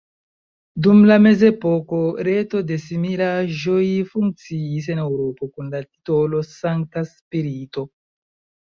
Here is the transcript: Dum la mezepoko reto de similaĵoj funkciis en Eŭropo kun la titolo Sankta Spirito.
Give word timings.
Dum 0.85 1.01
la 1.09 1.17
mezepoko 1.25 1.99
reto 2.29 2.63
de 2.71 2.79
similaĵoj 2.87 3.85
funkciis 4.15 4.89
en 4.97 5.05
Eŭropo 5.07 5.53
kun 5.55 5.71
la 5.77 5.87
titolo 5.89 6.45
Sankta 6.53 7.09
Spirito. 7.15 7.91